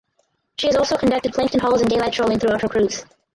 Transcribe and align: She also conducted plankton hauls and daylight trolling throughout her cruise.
She 0.57 0.67
also 0.71 0.97
conducted 0.97 1.31
plankton 1.33 1.59
hauls 1.59 1.81
and 1.81 1.87
daylight 1.91 2.13
trolling 2.13 2.39
throughout 2.39 2.63
her 2.63 2.67
cruise. 2.67 3.05